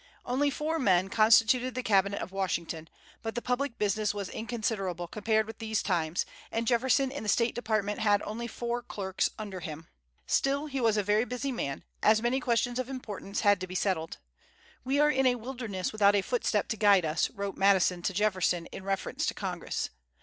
[0.25, 2.89] Only four men constituted the Cabinet of Washington;
[3.21, 7.53] but the public business was inconsiderable compared with these times, and Jefferson in the State
[7.53, 9.89] Department had only four clerks under him.
[10.25, 13.75] Still, he was a very busy man, as many questions of importance had to be
[13.75, 14.17] settled.
[14.83, 18.65] "We are in a wilderness without a footstep to guide us," wrote Madison to Jefferson
[18.71, 19.91] in reference to Congress.